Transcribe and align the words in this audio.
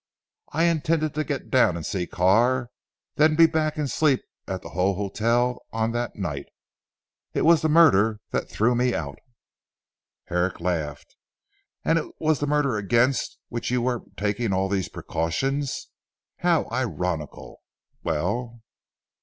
I 0.51 0.63
intended 0.63 1.13
to 1.13 1.23
get 1.23 1.51
down 1.51 1.77
and 1.77 1.85
see 1.85 2.07
Carr, 2.07 2.71
then 3.17 3.35
be 3.35 3.45
back 3.45 3.77
and 3.77 3.87
sleep 3.87 4.21
at 4.47 4.63
the 4.63 4.69
Hull 4.71 4.95
Hotel 4.95 5.63
on 5.71 5.91
that 5.91 6.15
night. 6.15 6.47
It 7.35 7.43
was 7.45 7.61
the 7.61 7.69
murder 7.69 8.19
that 8.31 8.49
threw 8.49 8.73
me 8.73 8.95
out." 8.95 9.19
Herrick 10.23 10.59
laughed. 10.59 11.15
"And 11.85 11.99
it 11.99 12.11
was 12.19 12.39
the 12.39 12.47
murder 12.47 12.77
against 12.77 13.37
which 13.49 13.69
you 13.69 13.83
were 13.83 14.01
taking 14.17 14.53
all 14.53 14.69
these 14.69 14.89
precautions. 14.89 15.89
How 16.37 16.67
ironical! 16.71 17.61
Well?" 18.03 18.63